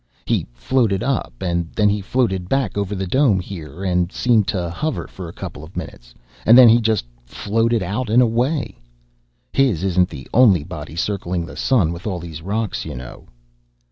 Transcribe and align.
He 0.25 0.47
floated 0.51 1.03
up, 1.03 1.31
and 1.41 1.71
then 1.75 1.87
he 1.87 2.01
floated 2.01 2.49
back 2.49 2.75
over 2.75 2.95
the 2.95 3.05
dome 3.05 3.39
here 3.39 3.83
and 3.83 4.11
seemed 4.11 4.47
to 4.47 4.71
hover 4.71 5.05
for 5.05 5.29
a 5.29 5.31
couple 5.31 5.69
minutes, 5.75 6.15
and 6.43 6.57
then 6.57 6.67
he 6.67 6.81
just 6.81 7.05
floated 7.23 7.83
out 7.83 8.09
and 8.09 8.19
away. 8.19 8.79
His 9.53 9.83
isn't 9.83 10.09
the 10.09 10.27
only 10.33 10.63
body 10.63 10.95
circling 10.95 11.41
around 11.41 11.47
the 11.49 11.55
sun 11.57 11.93
with 11.93 12.07
all 12.07 12.17
these 12.17 12.41
rocks, 12.41 12.83
you 12.83 12.95
know." 12.95 13.27